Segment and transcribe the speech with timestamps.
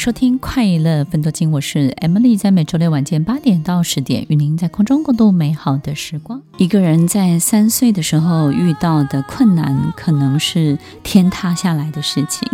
[0.00, 6.40] 收听快乐分多金，我是 Emily，在每周六晚间八点到十点，与您在空中共度美好的时光。
[6.56, 12.48] 一个人在三岁的时候遇到的困难，可能是天塌下来的事情，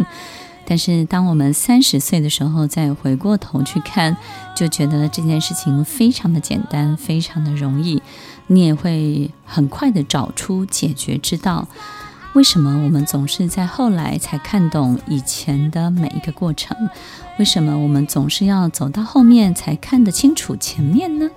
[0.65, 4.17] 但是当我们三十岁的时候再回过头去看，
[4.57, 8.03] 就觉得这件事情非常的简单，非常的容易，
[8.49, 11.69] 你也会很快的找出解决之道。
[12.37, 16.77] 为什么我们总是在后来才看懂以前的每一个过程？
[17.39, 21.31] 为什么我们总是要走到后面才看得清楚前面呢？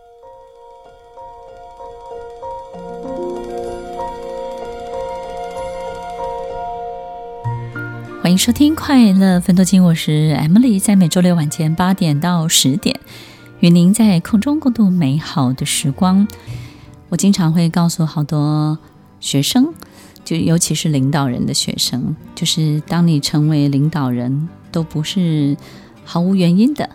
[8.22, 13.00] 欢迎收听《快乐分多金》，我是 Emily，在每周六晚间八点到十点，
[13.62, 16.28] 与您在空中共度美好的时光。
[17.08, 18.78] 我经常会告诉好多
[19.22, 19.74] 学生。
[20.24, 25.56] 就尤其是领导人的学生，就是当你成为领导人，都不是
[26.04, 26.90] 毫无原因的。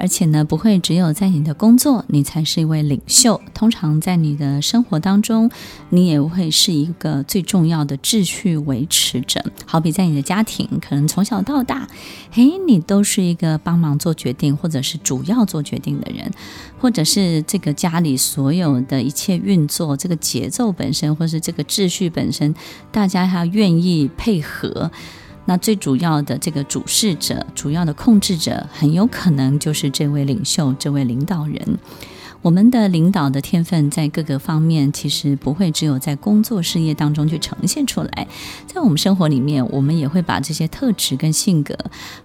[0.00, 3.38] 而且呢，不会只有在你的工作，你才是一位领袖。
[3.52, 5.50] 通常在你的生活当中，
[5.90, 9.44] 你也会是一个最重要的秩序维持者。
[9.66, 11.86] 好比在你的家庭，可能从小到大，
[12.30, 16.30] 嘿，你都是一个帮忙做决定，或者是主要做决定的人，
[16.78, 22.54] 或者是这个家里所有的一切运作，这个节奏本身，或是这个秩序本身，
[22.90, 24.90] 大家还要愿意配合。
[25.50, 31.76] 那最主要的这个主事者，主要的控制者，很有可能就是这位领袖，这位领导人。
[32.42, 38.26] 我们的领导的天分在各个方面，其实不会只有在工作事业当中去呈现出来，
[38.66, 41.76] 在我们生活里面，我们也会把这些特质跟性格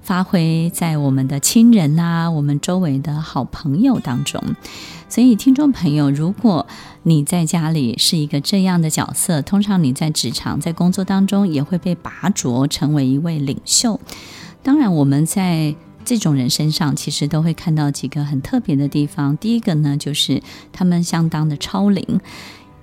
[0.01, 4.41] 发挥在我们的亲人啊，我们周围的好朋友当中。
[5.09, 6.65] 所以，听众朋友，如果
[7.03, 13.99] 你在家里是一个这样的角色，通常你在职场、在工作当中也会被拔擢成为一位领袖。
[14.63, 19.35] 当然，我们在这种人身上其实都会看到几个很特别的地方。
[19.37, 22.19] 第一个呢，就是他们相当的超龄，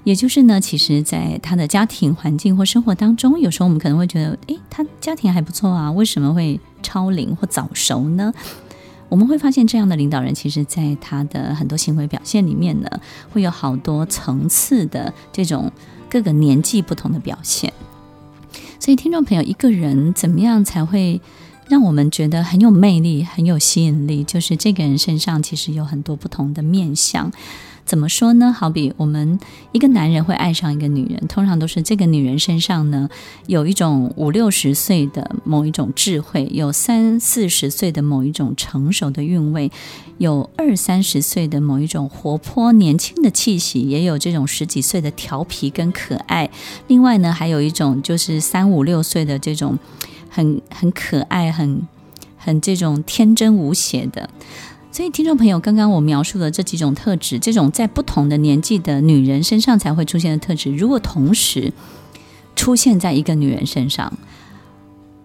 [0.05, 8.34] 也就是呢，其实在他的家庭环境或生活当中，有时候我们可能会觉得，诶，他家庭还不错啊，为什么会超龄或早熟呢？
[9.09, 12.88] 我们会发现，这样的领导人，其实在他的很多行为表现里面呢，
[13.31, 15.71] 会有好多层次的这种
[16.09, 17.72] 各个年纪不同的表现。
[18.81, 21.21] 所以，听众朋友，一个人怎么样才会
[21.72, 27.33] 让我们觉得很有魅力、很有吸引力，就是这个人身上其实有很多不同的面相。
[27.87, 28.53] 怎么说呢？
[28.53, 29.41] 好比我们
[29.72, 33.09] 一个男人会爱上一个女人，通常都是这个女人身上呢
[33.47, 39.72] 有一种五六十岁的某一种智慧，有三四十岁的某一种成熟的韵味，
[40.19, 46.50] 有二三十岁的某一种活泼年轻的气息，也有这种十几岁的调皮跟可爱。
[46.88, 49.78] 另外呢，还有一种就是三五六岁的这种。
[50.34, 51.87] 很很可爱，很
[52.38, 54.31] 很这种天真无邪的，
[54.91, 61.75] 所以听众朋友，刚刚我描述的这几种特质，这种在不同的年纪的女人身上才会出现的特质，如果同时
[62.56, 64.10] 出现在一个女人身上，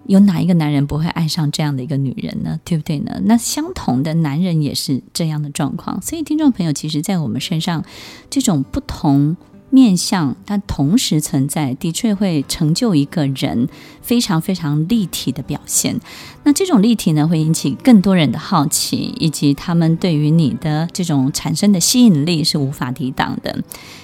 [0.07, 2.59] 有哪一个男人不会爱上这样的一个女人呢？
[2.66, 3.22] 对不对呢？
[3.24, 7.85] 那相同的男人也是这样的状况，所以听众朋友，其实，在我们身上
[8.29, 9.38] 这种不同。
[9.69, 13.67] 面相，它同时存在，的确会成就一个人
[14.01, 16.00] 非常非常立体的表现。
[16.47, 23.62] 那这种立体呢，会引起更多人的好奇，以及他们对于你的这种产生的吸引力是无法抵挡的。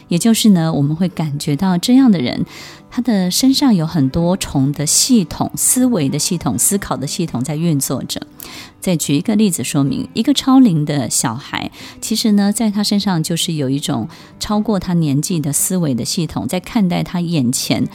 [0.09, 2.45] 也就是呢，我们会感觉到这样的人。
[2.91, 8.21] 他的身上有很多重的系统、思维的系统、思考的系统在运作着。
[8.81, 11.71] 再举一个例子说明，一个超龄的小孩，
[12.01, 17.87] 其实呢，在他身上就是有一种超过他年纪的思维的系统，在看待他眼前。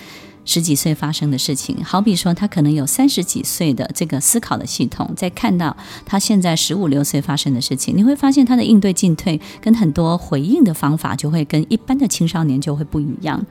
[0.48, 13.44] 十几岁发生的事情，好比说他可能有三十几岁的这个思考的系统，在看到他现在十五六岁发生的事情，你会发现他的应对进退跟很多回应的方法就会跟一般的青少年就会不一样。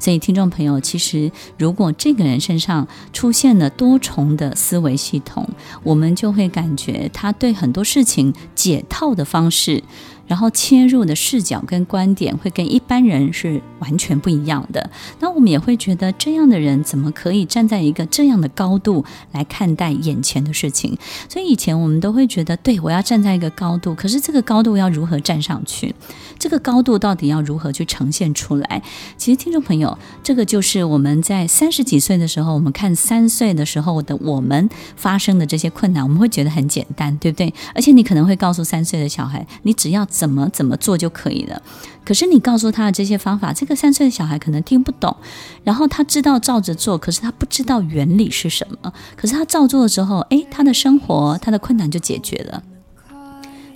[0.00, 5.48] 所以，听众朋友，其实如果这个人身上出现了多重的思维系统，
[5.84, 9.84] 我们就会感觉他对很多事情解套的方式。
[10.30, 14.88] 然后切入的视角跟观点会跟一般人是完全不一样的。
[15.18, 20.96] 那我们也会觉得这样的人怎么可以站在一个这样的高度来看待眼前的事情？
[21.28, 25.92] 所以以前我们都会觉得，对，我要站在一个高度，可是这个高度要如何站上去？
[26.38, 28.80] 这个高度到底要如何去呈现出来？
[29.16, 37.52] 其实听众朋友，这个就是我们在三十几岁的时候，我们看三岁的时候的我们发生的这些困难，我们会觉得很简单，对不对？
[37.74, 40.06] 而且你可能会告诉三岁的小孩，你只要。
[40.20, 41.62] 怎么怎么做就可以了。
[42.04, 45.16] 可是你告诉他的这些方法，这个三岁的小孩可能听不懂。
[45.64, 48.92] 然后他知道照着做，可是他不知道原理是什么。
[49.16, 52.62] 可是他照做了之后，诶，他的生活，他的困难就解决了。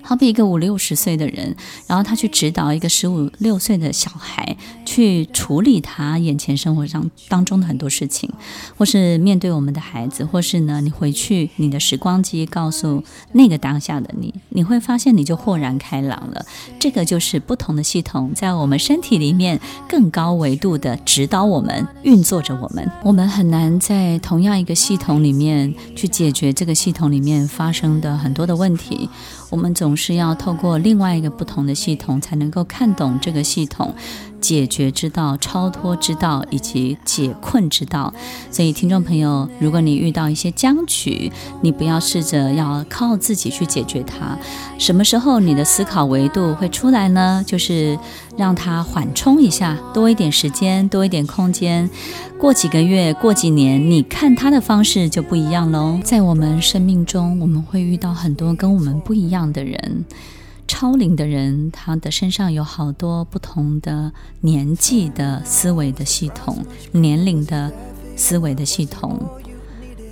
[0.04, 1.56] 好比一个五六十岁的人，
[1.86, 8.30] 然后他去指导一个十五六岁的小孩去处理他眼前生活上当中的很多事情，
[8.76, 13.02] 或是面对我们的孩子，或是呢，你回去你的时光机告诉
[13.32, 16.44] 那个当下的你，你会发现你就豁然开朗了。
[16.78, 19.58] 这个就是不同的系统在我们身体里面
[19.88, 22.90] 更高维度的指导我们，运作着我们。
[23.02, 29.08] 我们很难在同样一个系统里面去解决这个系统里面发生的很多的问题。
[29.50, 33.94] 我们总是要透过另外一个不同的系统，才能够看懂这个系统。
[34.44, 38.12] 解决之道、超脱之道以及解困之道。
[38.50, 41.32] 所以，听众朋友，如果你遇到一些僵局，
[41.62, 44.36] 你不要试着要靠自己去解决它。
[44.78, 47.42] 什么时候你的思考维度会出来呢？
[47.46, 47.98] 就是
[48.36, 51.88] 让它缓冲一下，多一点时间，多一点空间。
[52.38, 55.98] 过几个月，过几年，你看它的方式就不一样喽。
[56.04, 60.04] 在我们生命中，我们会遇到很多跟我们不一样的人。
[60.76, 67.72] 超龄的人，他的身上有好多不同的年纪的思维的系统，年龄的
[68.16, 69.20] 思维的系统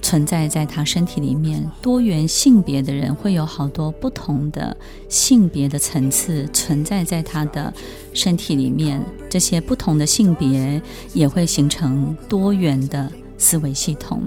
[0.00, 1.68] 存在在他身体里面。
[1.82, 4.74] 多元性别的人会有好多不同的
[5.08, 7.74] 性别的层次存在在他的
[8.14, 9.04] 身体里面。
[9.28, 10.80] 这些不同的性别
[11.12, 14.22] 也会形成多元的思维系统。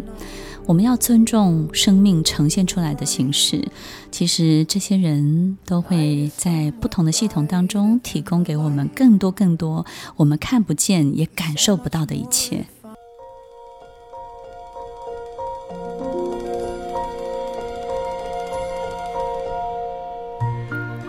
[0.68, 3.64] 我们要尊重生命呈现出来的形式。
[4.12, 9.86] 其实这些人都会在不同的系统当中提供给我们更多更多
[10.16, 12.66] 我们看不见也感受不到的一切。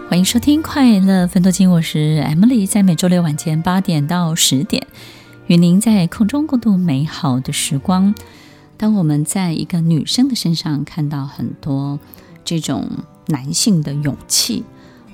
[0.09, 4.87] 欢迎收听《快乐分多金》，我是 Emily，在每周六晚间八点到十点，
[5.47, 8.15] 与您在空中共度美好的时光。
[8.77, 11.99] 当我们在一个女生的身上看到很多
[12.45, 12.89] 这种
[13.29, 14.63] 男性的勇气，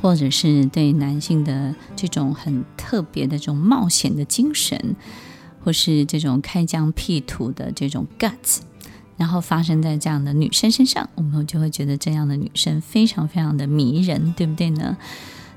[0.01, 4.97] 或者是对男性的这种很特别的这种冒险的精神，
[5.63, 8.59] 或是这种开疆辟土的这种 guts，
[9.17, 14.97] 然后发生在这样的女生身上，我们就会觉得这样的女生非常非常的迷人，对不对呢？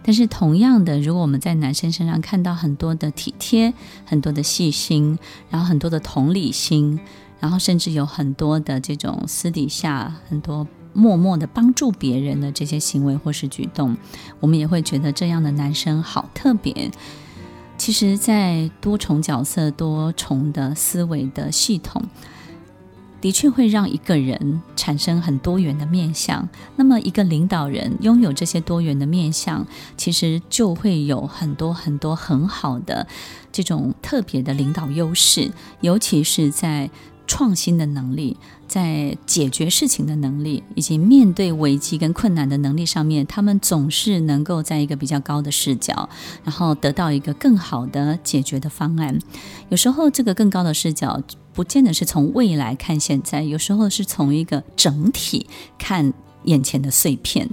[0.03, 3.73] 但是同样的，如果我们在男生身上看到很多的体贴、
[4.05, 5.17] 很多的细心，
[5.49, 6.99] 然后很多的同理心。
[7.45, 13.95] 然后甚至有很多的这种私底下很多默默的帮助别人的这些行为或是举动，
[14.39, 16.89] 我们也会觉得这样的男生好特别。
[17.77, 22.01] 其实，在多重角色、多重的思维的系统，
[23.21, 26.49] 的确会让一个人产生很多元的面相。
[26.75, 29.63] 那么，一个领导人拥有这些多元的面相，
[29.95, 33.05] 其实就会有很多很多很好的
[33.51, 35.51] 这种特别的领导优势，
[35.81, 36.89] 尤其是在。
[37.27, 46.07] 创新的能力，在解决事情的能力，以及面对危机跟困难的能力上面，他们总是能够在一个比较高的视角，
[46.43, 49.17] 然后得到一个更好的解决的方案。
[49.69, 51.21] 有时候，这个更高的视角
[51.53, 56.13] 不见得是从未来看现在，有时候是从一个整体看
[56.43, 57.49] 眼前的碎片，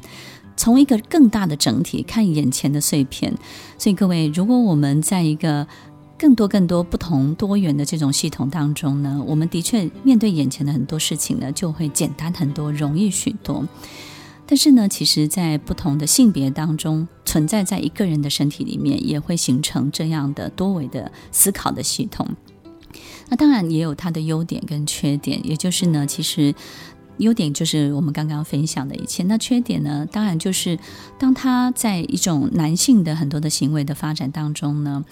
[0.56, 3.32] 从一个更大的整体看眼前的碎片。
[3.78, 5.66] 所以，各位，如果我们在一个
[6.22, 13.66] 更多更多不同多元的这种系统当中呢，我们的确面对眼前的很多事情呢，就会简单很多，容易许多。
[14.46, 22.28] 但是呢，其实，在不同的性别当中，存在在一个人的身体里面，也会形成这样的多维的思考的系统。
[23.28, 26.54] 那当然也有它的优点跟缺点，也就是呢，其实
[27.16, 29.24] 优点就是我们刚刚分享的一切。
[29.24, 30.78] 那缺点呢，当然就是
[31.18, 35.04] 当他在一种男性的很多的行为的发展当中呢。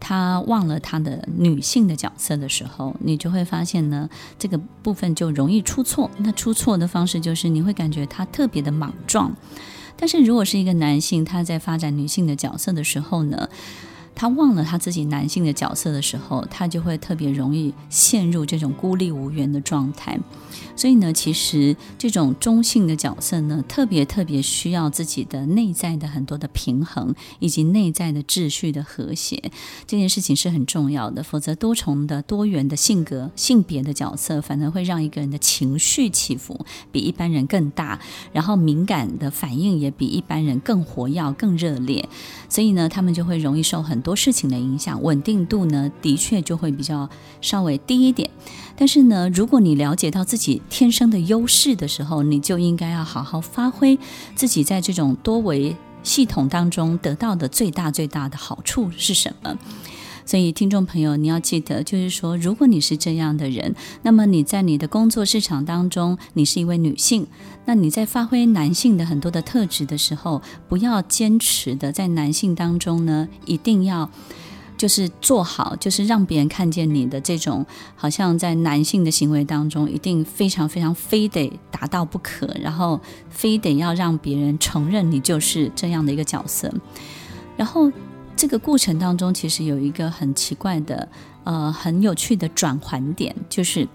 [0.00, 6.10] 他忘了他的女性的角色的时候，你就会发现呢，这个部分就容易出错。
[6.18, 9.36] 那出错的方式就是你会感觉他特别的莽撞。
[9.96, 13.50] 但是如果是一个男性，他在发展女性的角色的时候呢，
[14.14, 20.18] 他忘了他自己男性的角色的时候，他就会特别容易陷入这种孤立无援的状态。
[20.76, 29.50] 所以呢，其实这种中性的角色呢，特别特别需要自己的内在的很多的平衡，以及内在的秩序的和谐。
[29.86, 38.00] 这件事情是很重要的，否则多重的多元的性格、性别的角色，反而会让一个人的情绪起伏比一般人更大，
[38.32, 42.08] 然后敏感的反应也比一般人更活跃、更热烈。
[42.48, 47.06] 所以呢，他们就会容易受很很多事情的影响，稳定度呢，的确就会比较
[47.42, 48.30] 稍微低一点。
[48.74, 53.98] 但是呢，如果你了解到自己天生的优势的时候，你就应该要好好发挥
[54.34, 59.58] 自己在这种多维系统当中得到的最大最大的好处是什么。
[60.24, 67.26] 所以，听众朋友，你要记得，就是说，如果你是这样的人，那么你在你的工作市场当中，你是一位女性，
[67.64, 74.10] 那你在发挥男性的很多的特质的时候，不要坚持的在男性当中呢，一定要。
[74.76, 82.98] 就是做好，就是让别人看见你的这种，好像在男性的行为当中，一定非常非常非得达到不可，然后
[83.28, 86.72] 非得要让别人承认你就是这样的一个角色。
[87.58, 87.92] 然后
[88.40, 91.06] 这个过程当中，其实有一个很奇怪的，
[91.44, 93.86] 呃，很有趣的转换点，就是。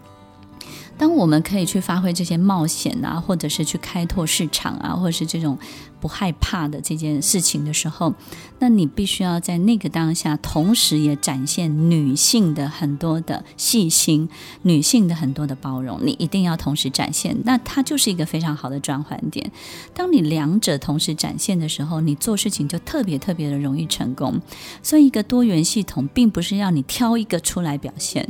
[0.98, 5.58] 当我们可以去发挥这些冒险啊，或者是去开拓市场啊，或者是这种
[6.00, 8.14] 不害怕的这件事情的时候，
[8.60, 14.30] 那你必须要在那个当下，同时也展现女性的很多的细心，
[14.62, 17.36] 女性的很多的包容，你一定要同时展现。
[17.44, 19.52] 那它就是一个非常好的转换点。
[19.94, 24.40] 当你两者同时展现的时候，你做事情就特别特别的容易成功。
[24.82, 28.30] 所以，一个多元系统并不是要你挑一个出来表现。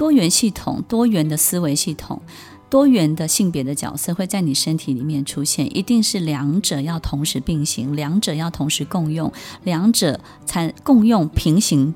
[0.00, 2.22] 多元系统、多元的思维系统、
[2.70, 9.30] 多元的性别的角色会在你身体里面出现，一定是两者要同时并行，两者要同时共用，
[9.62, 11.94] 两者才共用平行。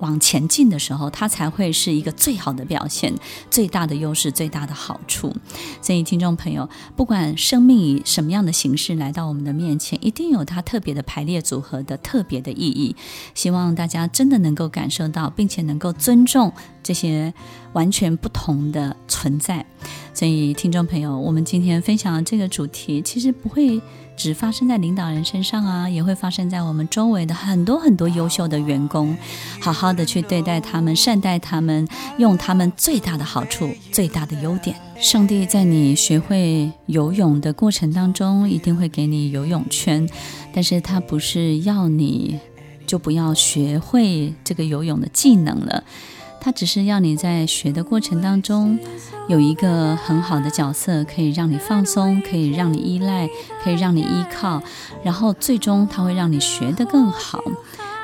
[0.00, 3.14] 往前进的时候，它才会是一个最好的表现，
[3.50, 5.34] 最大的优势，最大的好处。
[5.80, 12.96] 所以，听众朋友，不管生命以什么样的形式来到我们的面前，一定有它特别的排列组合的特别的意义。
[13.34, 16.52] 希望大家真的能够感受到，并且能够尊重
[16.82, 17.32] 这些
[17.72, 19.64] 完全不同的存在。
[20.12, 23.80] 所以，听众朋友，我们今天分享的这个主题，其实不会。
[24.20, 29.16] 只发生在领导人身上啊，也会发生在我们周围的很多很多优秀的员工。
[29.62, 34.76] 好好的去对待他们，善待他们，用他们最大的好处、最大的优点。
[34.98, 40.06] 上帝在你学会游泳的过程当中，一定会给你游泳圈，
[40.52, 42.38] 但是他不是要你
[42.86, 45.82] 就不要学会这个游泳的技能了。
[46.40, 48.78] 他只是要你在学的过程当中
[49.28, 53.28] 有一个很好的角色，可以让你放松，可以让你依赖，
[53.62, 54.62] 可以让你依靠，
[55.04, 57.42] 然后最终他会让你学得更好。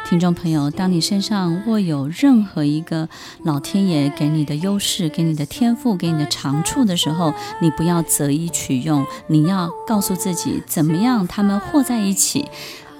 [0.09, 3.09] 听众朋友，当你身上握有任何一个
[3.43, 12.47] 老天爷给你的优势、给你的天赋、给你的长处的时候，你不要择一取用，你要告诉自己怎么样，他们和在一起，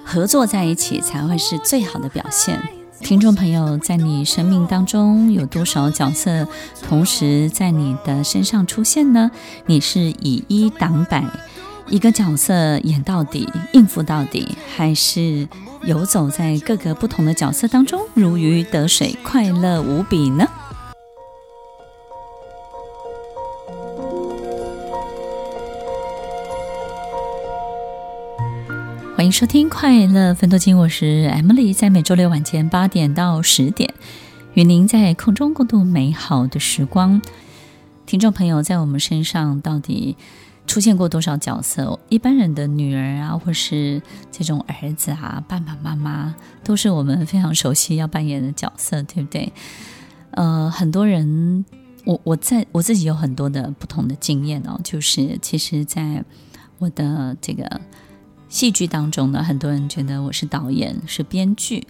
[0.03, 2.76] 合作在一起才会是最好的表现。
[3.01, 6.47] 听众朋友，在你生命当中有多少角色
[6.87, 9.31] 同时在你的身上出现呢？
[9.65, 11.23] 你是以一挡百，
[11.89, 15.47] 一个角色演到底、应付到底，还是
[15.83, 20.47] 游走在各个不同的角色当中，如鱼得水，快乐无比呢？
[29.17, 33.91] 欢迎收听《快乐分多金》，我是 Emily，在每周六晚间八点到十点，
[34.53, 37.19] 与您在空中共度美好的时光。
[38.05, 40.15] 听众朋友，在我们身上到底
[40.67, 41.99] 出现过多少角色？
[42.09, 43.99] 一般人的女儿啊，或是
[44.31, 49.51] 这种儿子啊，爸爸妈妈都是我们非常熟悉要扮演的角色，对不对？
[50.29, 51.65] 呃，很多人，
[52.05, 56.23] 我我在我自己有很多的不同的经验哦，就是其实，在
[56.77, 57.81] 我的这个。
[58.57, 61.83] 戏剧当中呢，很多人觉得我是导演，是编剧；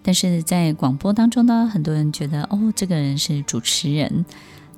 [0.00, 4.24] 但是在广播当中呢，很多人觉得哦，这个人是主持人。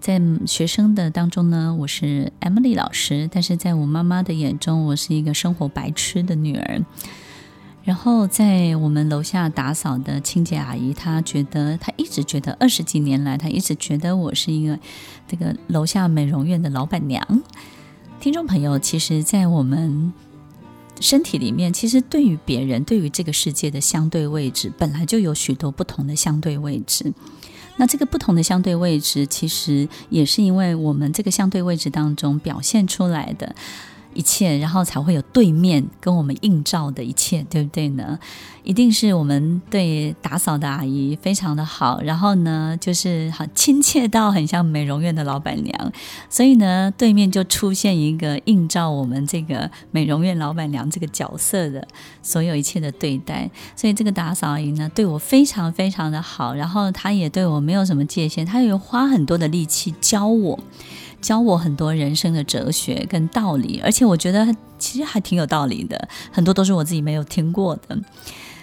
[0.01, 6.83] 在学生的当中呢，我是 Emily 老师；但是在我妈妈的眼中，我是一个生活白痴的女儿。
[7.85, 14.79] 然后在我们楼下打扫的清洁阿姨，她觉得她一直觉得二十几年来，她一直觉得我是一个
[15.29, 17.43] 这个楼下美容院的老板娘。
[18.19, 20.11] 听众朋友，其实，在我们
[21.01, 27.13] 身体里面，其实对于别人，对于这个世界的相对位置，本来就有许多不同的相对位置。
[27.77, 33.55] 那这个不同的相对位置，其实也是因为我们这个相对位置当中表现出来的
[34.17, 38.19] 一切，然后才会有对面跟我们映照的一切，对不对呢？
[38.65, 45.93] 一定是我们对打扫的阿姨非常的好，然后呢，就是很亲切到很像美容院的老板娘，
[46.29, 51.87] 所以呢，对面就出现一个映照我们这个美容院老板娘这个角色的
[52.23, 60.59] 所有一切的对待，所以这个打扫阿姨呢，对我非常非常的好，然后她也对我没有什么界限，她有花很多的力气教我。
[61.21, 64.47] 教我很多人生的哲学跟道理，而且我觉得
[64.79, 67.99] 其实还挺有道理的，很多都是我自己没有听过的。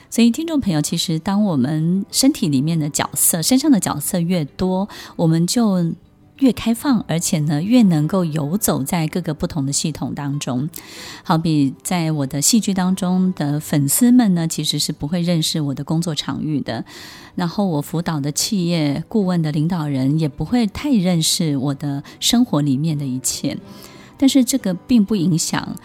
[0.09, 5.91] 所以，听众朋友，其实当我们身体里面的角色、身上的角色越多，我们就
[6.43, 10.69] 越开放，而且呢，越能够游走在各个不同的系统当中。
[11.23, 16.83] 好比在我的戏剧当中的粉丝们呢，其实是不会认识我的工作场域的。
[17.35, 23.57] 然后我辅导的企业顾问的领导人也不会太认识我的生活里面的一切。
[24.17, 25.75] 但是这个并不影响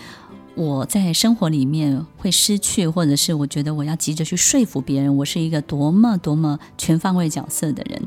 [0.57, 8.03] 我在生活里面会失去，或者是我觉得我要急着去说服别人，我是一个多么多么全方位角色的人。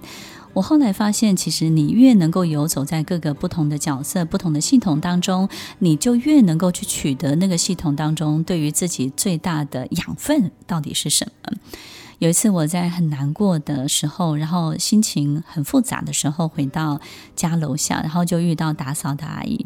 [0.54, 5.48] 我后来发现，其实你越能够游走在各个不同的角色、不同的系统当中，
[5.80, 11.54] 你就越能够去取得那个系统当中对于自己最大的养分到底是什么。
[12.20, 17.00] 有一次我在很难过的时候，然后心情很复杂的时候，回到
[17.36, 19.66] 家楼下，然后就遇到打扫的阿姨，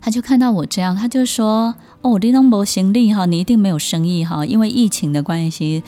[0.00, 5.82] 她就看到我这样，她就说：“哦，你都没行李哈，你一定没有生意哈，因为疫情的关系。”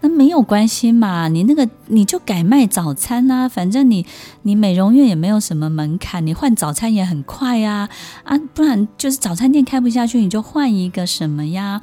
[0.00, 4.06] 那没有关系嘛，你那个你就改卖早餐啊，反正你
[4.42, 7.88] 你美容院也没有什么门槛，你换早餐也很快呀，
[8.24, 11.82] 啊，不然就是早餐店开不下去，你就换一个什么呀？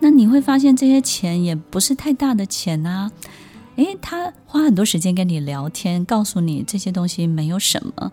[0.00, 3.10] 那你会发现这些钱也不是太大的钱啊。
[3.76, 8.12] 诶，他花很多时间跟你聊天，告诉你这些东西没有什么。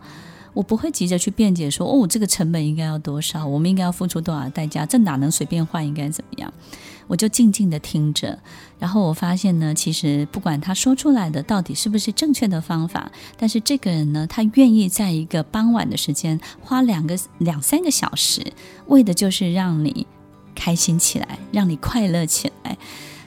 [0.53, 6.53] 我不会急着去辩解说，哦，这个成本应该要多少，我们应该要付出多少代价，这哪能随便换，应该怎么样？
[7.07, 8.39] 我就静静地听着，
[8.79, 18.41] 然后我发现呢，其实不管他说出来的到底是不是正确的方法，但是这个人呢，他愿意在一个傍晚的时间花两个两三个小时，
[18.87, 20.07] 为的就是让你
[20.55, 22.77] 开心起来，让你快乐起来。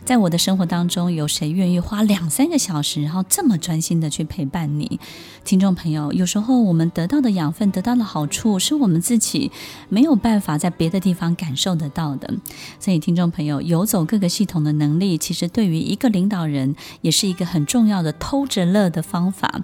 [0.04, 5.00] 在我的生活当中，有谁愿意花两三个小时，然后这么专心的去陪伴你？
[5.44, 9.50] 听众朋友，有时候我们得到的养分、得到的好处，是我们自己
[9.88, 12.34] 没有办法在别的地方感受得到的。
[12.78, 19.62] 所以，听众朋友，游走各个系统的能力，其实对于一个领导人，也是一个很重要的偷着乐的方法。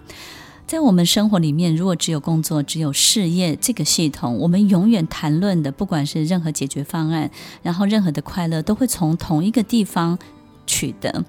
[0.70, 7.28] 在我们生活里面，如果只有工作、只有事业这个系统，我们永远谈论的，不管是任何解决方案，
[7.64, 10.16] 然后任何的快乐，都会从同一个地方
[10.68, 11.24] 取得。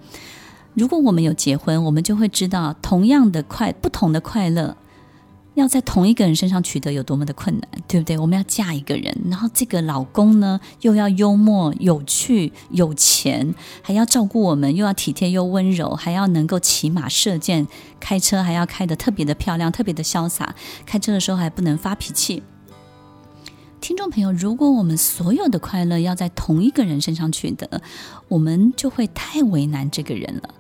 [0.76, 4.78] 如果我们有结婚，我们就会知道，同样的快，不同的快乐。
[5.54, 8.18] 要在同一个人身上取得有多么的困难，对不对？
[8.18, 17.68] 我们要嫁一个人，然后这个老公呢，又要幽默、有趣、有钱，还要照顾我们，又要体贴又温柔，还要能够骑马射箭，
[18.00, 22.44] 开车还要开得特别的漂亮、特别的潇洒，开车的时候还不能发脾气。
[23.82, 27.82] 听众朋友，如果我们所有的快乐要在同一个人身上取得，
[28.30, 30.54] 我们就会太为难这个人了。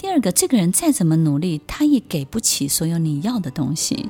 [0.00, 4.08] 第二个，这个人再怎么努力，他也给不起所有你要的东西，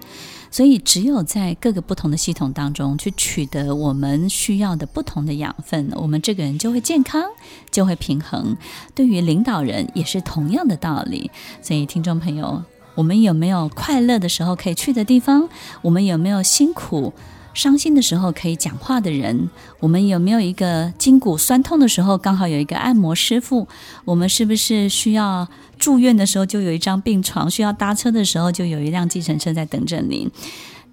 [0.48, 7.24] 所以只有在各个不同的系统当中去取得我们需要的不同的养分，我们这个人就会健康，
[7.72, 8.56] 就会平衡。
[8.94, 11.28] 对于领导人也是同样的道理。
[11.60, 12.62] 所以，听众朋友，
[12.94, 15.48] 我们有没有快乐的时候可以去的地方？
[15.82, 17.12] 我们有没有辛苦？
[17.52, 23.66] 伤心的时候可以讲话的人，我们有没有一个筋骨酸痛的时候刚好有一个按摩师傅？
[24.04, 27.50] 我们是不是需要住院的时候就有一张病床？
[27.50, 30.30] 需要搭车的时候就有一辆计程车在等着您？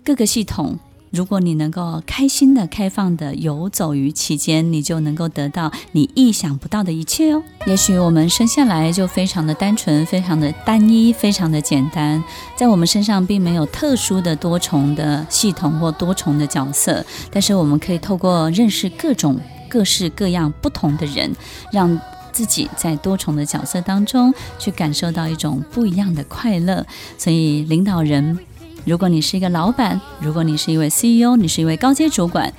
[0.04, 0.80] 各个系统。
[1.10, 7.42] 如果你能够开心的、开放的游走于其间，你就能够得到你意想不到的一切哦。
[7.66, 12.22] 也许我们生下来就非常的单纯、非常的单一、非常的简单，
[12.56, 19.40] 在我们身上并没有特殊的多重的系统或多重的角色，但是我们可以透过认识各种
[19.70, 21.34] 各式各样不同的人，
[21.72, 22.00] 让
[22.34, 26.86] 自己在多重的角色当中去感受到一种不一样的快乐。
[27.18, 28.38] 所以，领导人。
[28.88, 32.54] 如果你是一个老板，如果你是一位 CEO，你是一位高阶主管，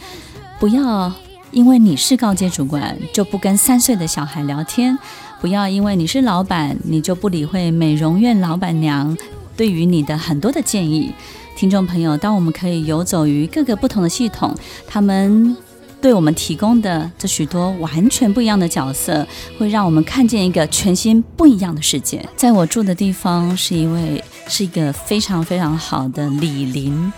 [0.60, 1.10] 不要
[1.52, 4.98] 因为你是高阶主管就不跟三岁的小孩聊天，
[5.40, 9.16] 不要因为你是老板你就不理会美容院老板娘
[9.56, 11.10] 对于你的很多的建议。
[11.56, 14.54] 听众朋友，当我们可以游走于各个不同的系统，
[14.86, 15.56] 他们。
[16.00, 19.26] 对我们提供的这许多完全不一样的角色，
[19.58, 22.24] 会让我们看见一个全新不一样的世界。
[22.36, 27.12] 在我住的地方是一位是一个非常非常好的李林，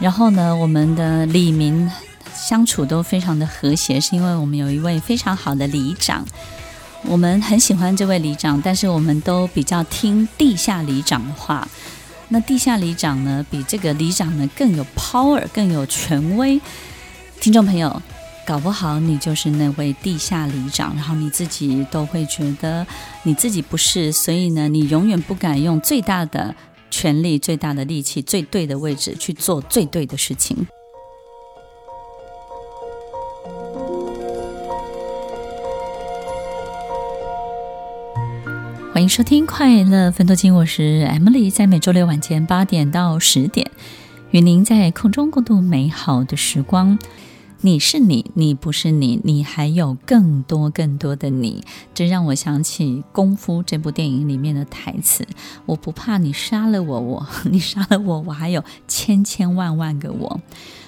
[0.00, 1.88] 然后呢，我们的李民
[2.34, 6.26] 相处都非常的和谐，是因为我们有一位非常好的里长。
[7.04, 11.66] 我们很喜欢这位里长，但是我们都比较听地下里长的话。
[12.28, 16.60] 那地下里长呢，比这个里长呢更有 power，更有权威。
[17.42, 18.00] 听众朋友，
[18.46, 22.86] 搞不好你就是那位地下里长，然后你自己都会觉得
[23.24, 26.54] 你自己不是，所以呢，你永远不敢用最大的
[26.88, 30.56] 权力、最大的力气、最对的位置去做最对的事情。
[38.94, 43.68] 欢迎收听《快乐分多金》，我是 Emily，在每周六晚间八点到十点，
[44.30, 46.96] 与您在空中共度美好的时光。
[47.64, 51.62] 你是你，你不是你，你还有更多更多的你。
[51.94, 55.24] 这让我想起《功夫》这部电影里面的台词
[55.66, 60.40] ：“我不怕你杀了我，我 你杀了我，我还有千千万万个我。”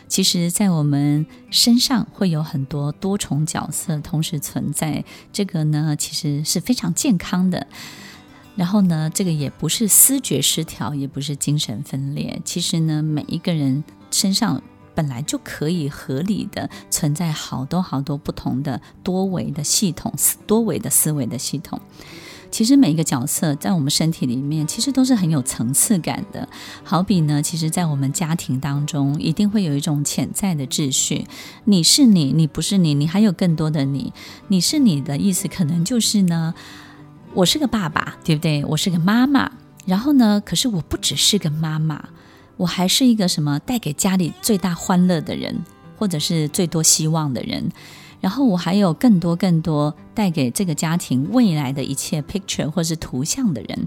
[0.09, 7.69] 其实，在我们身上会有很多多重角色同时存在，这个呢，其实是非常健康的。
[8.57, 12.43] 然后呢，这个也不是思觉失调，也不是精神分裂。
[12.45, 14.61] 其实呢，每一个人身上
[14.95, 20.13] 本来就可以合理的存在好多好多不同的多维的系统，
[20.47, 21.81] 多维的思维的系统。
[22.51, 26.49] 其实每一个角色在我们身体里面，其实都是很有层次感的。
[26.85, 31.27] 好比呢，其实，在我们家庭当中，一定会有一种潜在的秩序。
[31.65, 34.13] 你是你，你不是你，你还有更多的你。
[34.47, 36.55] 你是你的意思，可能就是呢，
[37.33, 38.65] 我是个爸爸，对不对？
[38.67, 39.51] 我是个妈妈。
[39.85, 42.09] 然后呢，可是我不只是个妈妈，
[42.57, 45.65] 我还是一个什么带给家里最大欢乐的人，
[45.99, 47.71] 或者是最多希望的人。
[48.21, 53.87] 然后我还有更多更多带给这个家庭未来的一切 picture 或是图像的人。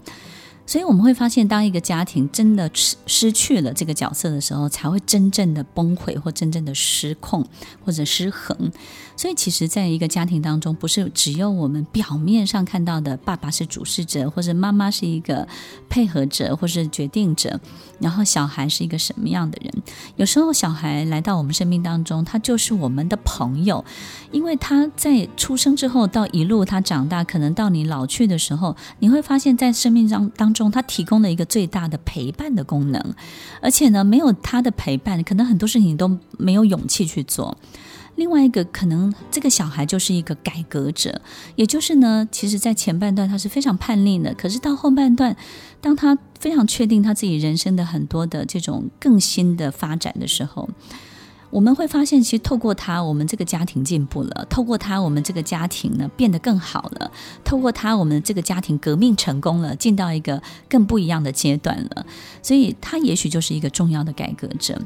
[0.67, 7.43] 所以我们会发现，当一个家庭真的失失去了这个角色的时候，才会真正的崩溃，或真正的失控，
[7.83, 8.71] 或者失衡。
[9.15, 15.47] 所以，其实，在一个家庭当中，不是只有我们表面上看到的爸爸是主事者，或者妈妈是一个
[15.89, 17.59] 配合者，或是决定者，
[17.99, 19.73] 然后小孩是一个什么样的人。
[20.17, 23.83] 有时候，小孩来到我们生命当中，他就是我们的朋友，
[24.31, 30.71] 因为他在出生之后到一路他长大，可能到你老去的时候，你会发现在生命当当中。
[30.71, 33.01] 他提供了一个最大的陪伴的功能，
[33.61, 37.57] 而且呢，没有他的陪伴，可能很多事情都没有勇气去做。
[38.15, 41.21] 另外一个，可能这个小孩就是一个改革者，
[41.55, 45.37] 也就是呢，其实，在前半段他是非常叛逆的，可是到后半段，
[45.79, 50.67] 当他非常确定他自己人生的很多的这种更新的发展的时候。
[51.49, 57.09] 我们会发现，其实透过他，我们这个家庭进步了；透过他，我们这个家庭呢变得更好了；
[57.43, 62.05] 透过他，我们这个家庭革命成功了，进到一个更不一样的阶段了。
[62.41, 64.79] 所以，他也许就是一个重要的改革者。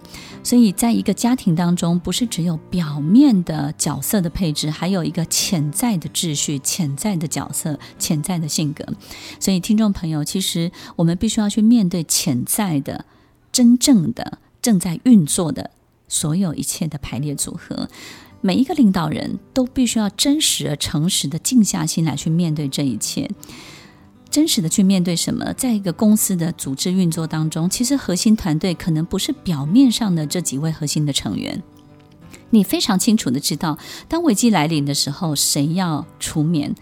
[0.44, 8.86] 所以，在一个家庭当中，不是只有表面的角色的配置，还有一个潜在的秩序、潜在的角色、潜在的性格。
[9.40, 13.06] 所以，听众朋友，其实我们必须要去面对潜在的、
[13.52, 15.72] 真正的、正在运作的。
[16.12, 17.88] 所有一切的排列组合，
[18.42, 23.32] 每一个领导人都必须要真实而诚实的静下心来去面对这一切，
[24.30, 25.54] 真实的去面对什么？
[25.54, 31.64] 在一个公司的组织运作当中，其实核心团队可能不是表面上的这几位核心的成员，
[32.50, 33.78] 你非常清楚的知道，
[34.10, 36.74] 当危机来临的时候，谁要出面；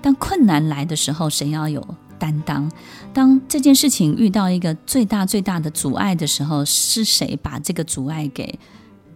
[0.00, 1.84] 当困难来的时候，谁要有。
[2.20, 2.70] 担当，
[3.12, 8.56] 当这件事情遇到一个最大最大的阻碍的时候，是谁把这个阻碍给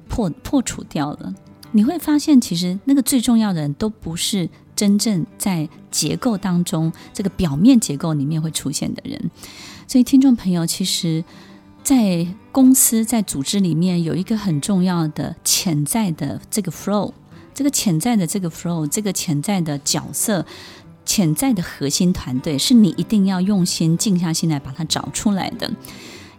[0.09, 1.35] 破破除掉了？
[1.73, 9.31] 你会发现，其实那个最重要的人都不是真正在结构当中这个表面结构里面会出现的人。
[9.87, 11.25] 所以，听众朋友，其实，
[11.83, 17.13] 在公司在组织里面有一个很重要的潜在的这个 flow，
[17.53, 20.47] 这个潜在的这个 flow，这个潜在的角色。
[21.05, 25.71] 潜在的核心团队是你一定要用心静下心来把它找出来的，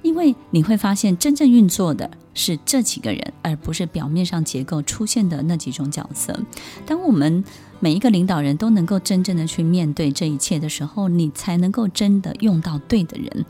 [0.01, 6.39] 因为你会发现真正运作的是这几个人，而不是表面上结构出现的那几种角色。
[6.85, 7.43] 当我们
[7.79, 13.45] 每一个领导人都能够真正的去面对这一切的时候，你才能够真的用到对的人。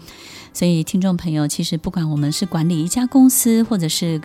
[0.52, 4.22] 所以，听众朋友，其实不管我们是管理一家公司，或者是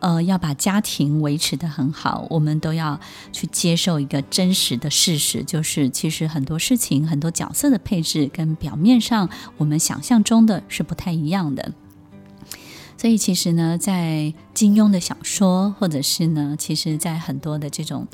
[0.00, 2.98] 呃，要把家庭维持得很好，我们都要
[3.32, 11.72] 去接受一个真实的事实，就是其实很多事情、很多角色的配置跟表面上我们想象中的是不太一样的。
[12.96, 18.06] 所以，其实呢，在金庸的小说，或者是呢，其实在很多的这种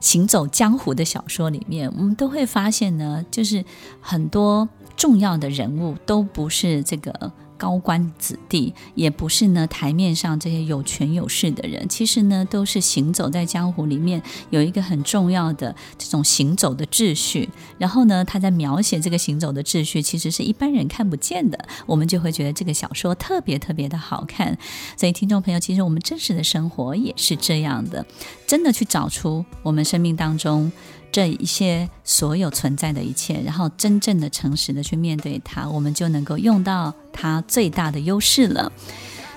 [0.00, 3.64] 行走江湖的小说里面，我们都会发现呢，就是
[4.00, 7.32] 很多重要的人物都不是这个。
[7.62, 14.20] 高官子弟，也不是呢台面上这些有权有势的人，其实呢都是行走在江湖里面
[14.50, 17.48] 有一个很重要的这种行走的秩序。
[17.78, 24.58] 然后呢，他在描写这个行走的秩序，其实是一般人看不见的，我们就会觉得这个小说特别特别的好看。
[24.96, 28.04] 所以，听众朋友，其实我们真实的生活也是这样的，
[28.44, 30.72] 真的去找出我们生命当中。
[31.12, 38.72] 这一些所有存在的一切，然后真正的诚实的去面对它，我们就能够用到它最大的优势了。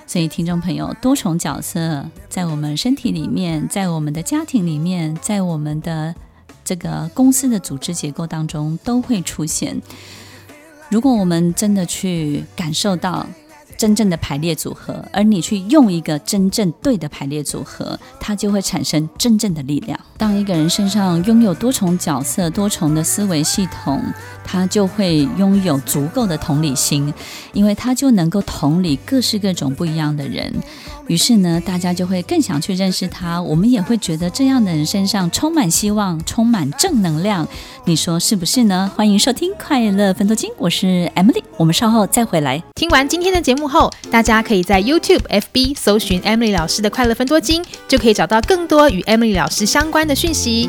[0.06, 6.14] 所以，听众朋友，多重角色在我们身体里面，在我们的家庭里面，在我们的
[6.64, 9.80] 这个公司的组织结构当中都会出现。
[10.88, 13.26] 如果我们真的去感受到。
[13.76, 19.98] 真正的排列组合，而你去用一个真正对的排列组合，它就会产生真正的力量。
[20.16, 24.02] 当一个人身上拥有多重角色、多重的思维系统，
[24.46, 27.12] 他就会拥有足够的同理心，
[27.52, 30.54] 因为他就能够同理各式各种不一样的人。
[31.08, 33.40] 于是呢，大家就会更想去认识他。
[33.40, 37.46] 我们也会觉得这样的人身上充满希望，充满正能量。
[37.84, 38.90] 你说是不是呢？
[38.96, 42.60] 欢迎收听《快乐分多金》，我是 Emily，我们稍后再回来。
[42.74, 50.68] 听完今天的节目后，大家可以在 YouTube、FB 搜寻 Emily 老师的《快乐分多金》，就可以找到更多与 Emily 老师相关的讯息。